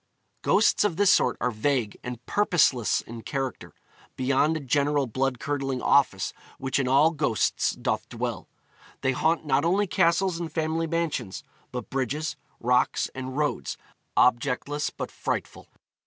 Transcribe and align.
Ghosts 0.41 0.83
of 0.83 0.97
this 0.97 1.13
sort 1.13 1.37
are 1.39 1.51
vague 1.51 1.95
and 2.03 2.25
purposeless 2.25 3.01
in 3.01 3.21
character, 3.21 3.71
beyond 4.15 4.57
a 4.57 4.59
general 4.59 5.05
blood 5.05 5.39
curdling 5.39 5.79
office 5.79 6.33
which 6.57 6.79
in 6.79 6.87
all 6.87 7.11
ghosts 7.11 7.73
doth 7.73 8.09
dwell. 8.09 8.47
They 9.01 9.11
haunt 9.11 9.45
not 9.45 9.63
only 9.63 9.85
castles 9.85 10.39
and 10.39 10.51
family 10.51 10.87
mansions, 10.87 11.43
but 11.71 11.91
bridges, 11.91 12.35
rocks, 12.59 13.11
and 13.13 13.37
roads, 13.37 13.77
objectless 14.17 14.89
but 14.89 15.11
frightful. 15.11 15.67